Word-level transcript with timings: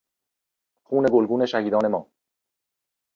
خون 0.83 1.05
گلگون 1.13 1.45
شهیدان 1.45 1.87
ما 1.87 2.07